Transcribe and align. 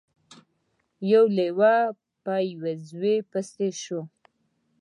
یو 1.11 1.23
لیوه 1.37 1.75
په 2.23 2.33
یوې 2.49 2.73
وزې 2.79 3.15
پسې 3.31 3.67
شو. 3.81 4.01